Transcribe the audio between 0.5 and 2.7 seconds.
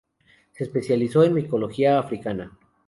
Se especializó en micología africana.